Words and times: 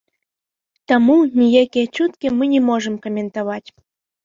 Таму 0.91 1.17
ніякія 1.41 1.91
чуткі 1.95 2.33
мы 2.41 2.51
не 2.57 2.61
можам 2.73 2.99
каментаваць. 3.07 3.65